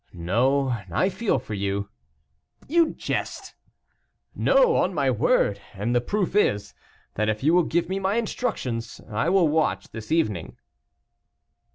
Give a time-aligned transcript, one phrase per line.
[0.13, 1.89] "No, I feel for you."
[2.67, 3.53] "You jest."
[4.33, 6.73] "No, on my word, and the proof is,
[7.13, 10.57] that if you will give me my instructions, I will watch this evening."